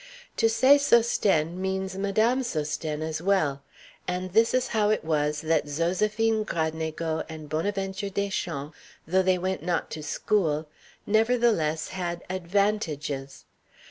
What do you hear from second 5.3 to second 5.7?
that